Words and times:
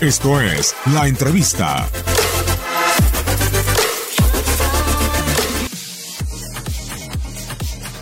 Esto 0.00 0.40
es 0.40 0.74
La 0.94 1.06
Entrevista. 1.06 1.86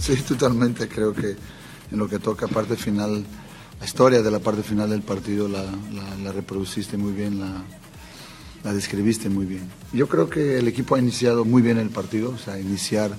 Sí, 0.00 0.14
totalmente. 0.22 0.86
Creo 0.86 1.12
que 1.12 1.34
en 1.90 1.98
lo 1.98 2.08
que 2.08 2.20
toca 2.20 2.46
parte 2.46 2.76
final, 2.76 3.24
la 3.80 3.84
historia 3.84 4.22
de 4.22 4.30
la 4.30 4.38
parte 4.38 4.62
final 4.62 4.90
del 4.90 5.02
partido 5.02 5.48
la, 5.48 5.64
reproduciste 6.32 6.96
muy 6.96 7.10
bien, 7.10 7.40
la, 7.40 7.64
la 8.62 8.72
describiste 8.72 9.28
muy 9.28 9.46
bien. 9.46 9.68
Yo 9.92 10.06
creo 10.06 10.30
que 10.30 10.58
el 10.58 10.68
equipo 10.68 10.94
ha 10.94 11.00
iniciado 11.00 11.44
muy 11.44 11.60
bien 11.60 11.76
el 11.76 11.90
partido, 11.90 12.30
o 12.30 12.38
sea, 12.38 12.60
iniciar, 12.60 13.10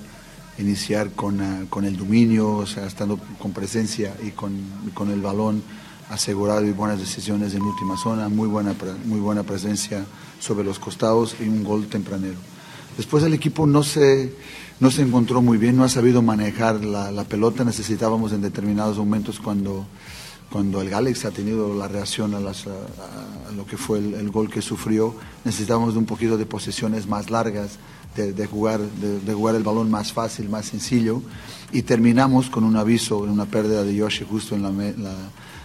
iniciar 0.57 1.11
con, 1.11 1.41
ah, 1.41 1.65
con 1.69 1.83
el 1.83 1.97
dominio, 1.97 2.53
o 2.53 2.65
sea, 2.65 2.87
estando 2.87 3.19
con 3.37 3.51
presencia 3.51 4.15
y 4.25 4.31
con, 4.31 4.53
con 4.93 5.11
el 5.11 5.19
balón 5.19 5.61
asegurado 6.11 6.65
y 6.65 6.71
buenas 6.71 6.99
decisiones 6.99 7.55
en 7.55 7.61
última 7.61 7.97
zona, 7.97 8.27
muy 8.29 8.47
buena, 8.47 8.75
muy 9.05 9.19
buena 9.19 9.43
presencia 9.43 10.05
sobre 10.39 10.65
los 10.65 10.77
costados 10.77 11.35
y 11.39 11.47
un 11.47 11.63
gol 11.63 11.87
tempranero. 11.87 12.37
Después 12.97 13.23
el 13.23 13.33
equipo 13.33 13.65
no 13.65 13.83
se, 13.83 14.35
no 14.81 14.91
se 14.91 15.01
encontró 15.01 15.41
muy 15.41 15.57
bien, 15.57 15.77
no 15.77 15.85
ha 15.85 15.89
sabido 15.89 16.21
manejar 16.21 16.83
la, 16.83 17.11
la 17.11 17.23
pelota. 17.23 17.63
Necesitábamos 17.63 18.33
en 18.33 18.41
determinados 18.41 18.97
momentos 18.97 19.39
cuando, 19.39 19.85
cuando 20.51 20.81
el 20.81 20.89
Galaxy 20.89 21.27
ha 21.27 21.31
tenido 21.31 21.73
la 21.75 21.87
reacción 21.87 22.35
a, 22.35 22.39
las, 22.39 22.67
a- 22.67 23.49
a 23.49 23.51
lo 23.53 23.65
que 23.65 23.77
fue 23.77 23.99
el, 23.99 24.13
el 24.15 24.29
gol 24.31 24.49
que 24.49 24.61
sufrió, 24.61 25.15
necesitábamos 25.45 25.93
de 25.93 25.99
un 25.99 26.05
poquito 26.05 26.37
de 26.37 26.45
posesiones 26.45 27.07
más 27.07 27.29
largas, 27.29 27.77
de, 28.15 28.33
de 28.33 28.45
jugar, 28.45 28.79
de, 28.81 29.19
de 29.21 29.33
jugar 29.33 29.55
el 29.55 29.63
balón 29.63 29.89
más 29.89 30.11
fácil, 30.11 30.49
más 30.49 30.65
sencillo. 30.65 31.21
Y 31.71 31.83
terminamos 31.83 32.49
con 32.49 32.65
un 32.65 32.75
aviso, 32.75 33.19
una 33.19 33.45
pérdida 33.45 33.83
de 33.83 33.95
Yoshi 33.95 34.25
justo 34.29 34.55
en 34.55 34.63
la, 34.63 34.71
la, 34.71 35.13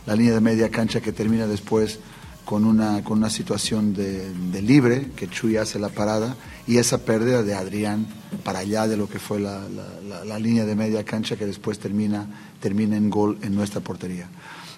la 0.06 0.14
línea 0.14 0.34
de 0.34 0.40
media 0.40 0.68
cancha 0.70 1.00
que 1.00 1.10
termina 1.12 1.46
después 1.48 1.98
con 2.44 2.64
una, 2.64 3.02
con 3.02 3.18
una 3.18 3.28
situación 3.30 3.92
de, 3.92 4.32
de 4.32 4.62
libre, 4.62 5.10
que 5.16 5.26
Chuy 5.28 5.56
hace 5.56 5.80
la 5.80 5.88
parada, 5.88 6.36
y 6.68 6.76
esa 6.76 6.98
pérdida 7.04 7.42
de 7.42 7.54
Adrián 7.54 8.06
para 8.44 8.60
allá 8.60 8.86
de 8.86 8.96
lo 8.96 9.08
que 9.08 9.18
fue 9.18 9.40
la, 9.40 9.68
la- 9.68 10.00
la- 10.08 10.24
la 10.24 10.38
línea 10.38 10.64
de 10.64 10.76
media 10.76 11.02
cancha 11.04 11.34
que 11.36 11.44
después 11.46 11.80
termina, 11.80 12.45
termina 12.60 12.96
en 12.96 13.10
gol 13.10 13.38
en 13.42 13.54
nuestra 13.54 13.80
portería. 13.80 14.28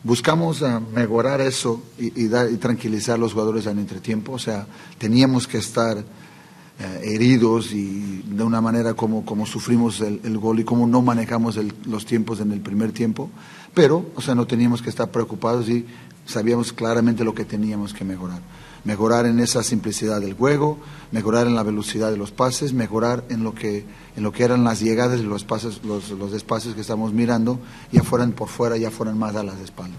Buscamos 0.05 0.62
ah, 0.62 0.81
mejorar 0.94 1.41
eso 1.41 1.83
y, 1.99 2.28
dar- 2.28 2.50
y 2.50 2.56
tranquilizar 2.56 3.16
a 3.16 3.19
los 3.19 3.33
jugadores 3.33 3.66
al 3.66 3.78
entretiempo, 3.78 4.33
o 4.33 4.39
sea, 4.39 4.66
teníamos 4.97 5.49
que 5.49 5.59
estar 5.59 5.99
eh, 5.99 7.00
heridos 7.03 7.72
y 7.72 8.22
de 8.25 8.44
una 8.44 8.61
manera 8.61 8.94
como, 8.94 9.25
como 9.25 9.44
sufrimos 9.44 10.00
el, 10.00 10.38
gol 10.38 10.61
y 10.61 10.65
como 10.65 10.87
no 10.87 11.03
manejamos 11.03 11.59
los 11.87 12.06
tiempos 12.06 12.38
en 12.41 12.53
el 12.53 12.61
primer 12.61 12.93
tiempo, 12.93 13.28
pero, 13.75 14.06
o 14.15 14.21
sea, 14.22 14.37
no 14.37 14.47
teníamos 14.47 14.83
que 14.83 14.91
estar 14.91 15.11
preocupados 15.11 15.69
y 15.69 15.84
sabíamos 16.28 16.72
claramente 16.72 17.25
lo 17.25 17.34
que 17.34 17.44
teníamos 17.44 17.94
que 17.94 18.05
mejorar. 18.05 18.41
Mejorar 18.84 19.27
en 19.27 19.41
esa 19.41 19.62
simplicidad 19.62 20.21
del 20.21 20.34
juego, 20.34 20.78
mejorar 21.11 21.47
en 21.47 21.55
la 21.55 21.62
velocidad 21.62 22.11
de 22.11 22.16
los 22.16 22.31
pases, 22.31 22.72
mejorar 22.72 23.25
en 23.31 23.43
lo 23.43 23.55
que, 23.55 23.84
en 24.15 24.22
lo 24.22 24.31
que 24.31 24.44
eran 24.44 24.62
las 24.62 24.81
llegadas 24.81 25.21
y 25.21 25.25
los, 25.25 25.44
pases, 25.44 25.81
los, 25.84 26.11
los 26.11 26.33
espacios 26.33 26.75
que 26.75 26.83
estamos 26.83 27.12
mirando, 27.12 27.59
ya 27.91 28.03
fueran 28.03 28.33
por 28.33 28.49
fuera, 28.49 28.77
ya 28.77 28.91
fueran 28.91 29.19
más 29.19 29.34
a 29.37 29.43
las 29.43 29.59
espaldas. 29.59 29.99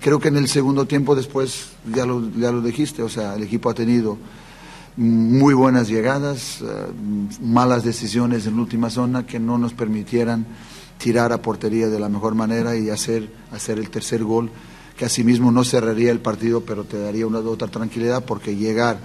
Creo 0.00 0.20
que 0.20 0.28
en 0.28 0.36
el 0.36 0.48
segundo 0.48 0.86
tiempo 0.86 1.14
después, 1.14 1.70
ya 1.92 2.06
lo, 2.06 2.30
ya 2.30 2.52
lo 2.52 2.62
dijiste, 2.62 3.02
o 3.02 3.08
sea, 3.08 3.34
el 3.34 3.42
equipo 3.42 3.68
ha 3.68 3.74
tenido 3.74 4.16
muy 4.96 5.52
buenas 5.52 5.88
llegadas, 5.88 6.62
eh, 6.62 6.66
malas 7.42 7.84
decisiones 7.84 8.46
en 8.46 8.54
la 8.54 8.62
última 8.62 8.88
zona 8.88 9.26
que 9.26 9.38
no 9.38 9.58
nos 9.58 9.74
permitieran 9.74 10.46
tirar 10.98 11.32
a 11.32 11.42
portería 11.42 11.88
de 11.88 12.00
la 12.00 12.08
mejor 12.08 12.34
manera 12.34 12.76
y 12.76 12.88
hacer, 12.88 13.30
hacer 13.52 13.78
el 13.78 13.90
tercer 13.90 14.24
gol, 14.24 14.50
que 14.96 15.04
asimismo 15.04 15.52
no 15.52 15.64
cerraría 15.64 16.10
el 16.10 16.20
partido, 16.20 16.62
pero 16.62 16.84
te 16.84 16.98
daría 16.98 17.26
una 17.26 17.40
otra 17.40 17.68
tranquilidad 17.68 18.24
porque 18.24 18.56
llegar 18.56 18.98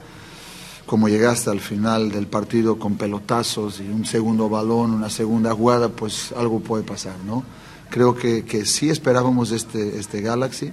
como 0.85 1.07
llegaste 1.07 1.49
al 1.49 1.61
final 1.61 2.11
del 2.11 2.27
partido 2.27 2.77
con 2.77 2.95
pelotazos 2.95 3.79
y 3.79 3.87
un 3.87 4.05
segundo 4.05 4.49
balón, 4.49 4.91
una 4.91 5.09
segunda 5.09 5.53
jugada, 5.53 5.89
pues 5.89 6.33
algo 6.35 6.59
puede 6.59 6.83
pasar, 6.83 7.15
¿no? 7.25 7.43
Creo 7.89 8.15
que, 8.15 8.43
que 8.43 8.65
sí 8.65 8.89
esperábamos 8.89 9.51
este, 9.51 9.97
este 9.97 10.21
Galaxy, 10.21 10.71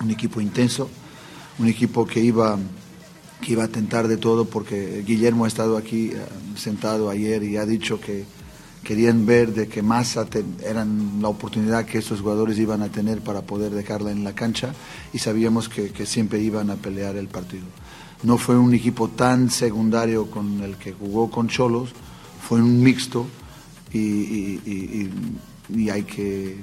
un 0.00 0.10
equipo 0.10 0.40
intenso, 0.40 0.88
un 1.58 1.68
equipo 1.68 2.06
que 2.06 2.20
iba 2.20 2.58
que 3.40 3.52
iba 3.52 3.64
a 3.64 3.68
tentar 3.68 4.06
de 4.06 4.18
todo 4.18 4.44
porque 4.44 5.02
Guillermo 5.06 5.46
ha 5.46 5.48
estado 5.48 5.76
aquí 5.78 6.10
eh, 6.12 6.18
sentado 6.56 7.08
ayer 7.08 7.42
y 7.42 7.56
ha 7.56 7.64
dicho 7.64 7.98
que 7.98 8.24
querían 8.82 9.26
ver 9.26 9.52
de 9.52 9.68
que 9.68 9.82
aten- 9.82 10.60
eran 10.64 11.20
la 11.20 11.28
oportunidad 11.28 11.84
que 11.84 11.98
estos 11.98 12.20
jugadores 12.20 12.58
iban 12.58 12.82
a 12.82 12.88
tener 12.88 13.20
para 13.20 13.42
poder 13.42 13.72
dejarla 13.72 14.10
en 14.10 14.24
la 14.24 14.34
cancha 14.34 14.74
y 15.12 15.18
sabíamos 15.18 15.68
que, 15.68 15.90
siempre 16.06 16.40
iban 16.40 16.70
a 16.70 16.76
pelear 16.76 17.16
el 17.16 17.28
partido. 17.28 17.64
No 18.22 18.38
fue 18.38 18.58
un 18.58 18.74
equipo 18.74 19.08
tan 19.08 19.50
secundario 19.50 20.30
con 20.30 20.62
el 20.62 20.76
que 20.76 20.92
jugó 20.92 21.30
con 21.30 21.48
Cholos, 21.48 21.90
fue 22.46 22.60
un 22.60 22.82
mixto 22.82 23.26
y, 23.92 24.58
hay, 25.90 26.02
que, 26.02 26.56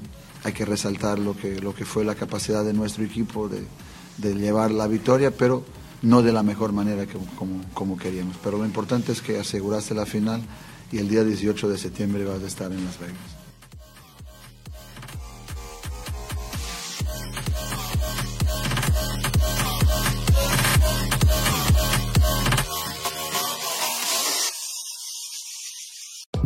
hay 0.43 0.53
que 0.53 0.65
resaltar 0.65 1.19
lo 1.19 1.35
que, 1.35 1.59
lo 1.59 1.73
que 1.73 1.85
fue 1.85 2.03
la 2.03 2.15
capacidad 2.15 2.63
de 2.63 2.73
nuestro 2.73 3.03
equipo 3.03 3.47
de, 3.47 3.63
de 4.17 4.35
llevar 4.35 4.71
la 4.71 4.87
victoria, 4.87 5.31
pero 5.31 5.63
no 6.01 6.21
de 6.21 6.31
la 6.31 6.43
mejor 6.43 6.73
manera 6.73 7.05
que, 7.05 7.17
como, 7.37 7.61
como 7.73 7.97
queríamos. 7.97 8.35
Pero 8.43 8.57
lo 8.57 8.65
importante 8.65 9.11
es 9.11 9.21
que 9.21 9.39
aseguraste 9.39 9.95
la 9.95 10.05
final 10.05 10.41
y 10.91 10.99
el 10.99 11.09
día 11.09 11.23
18 11.23 11.69
de 11.69 11.77
septiembre 11.77 12.25
vas 12.25 12.41
a 12.41 12.47
estar 12.47 12.71
en 12.71 12.83
Las 12.83 12.99
Vegas. 12.99 13.46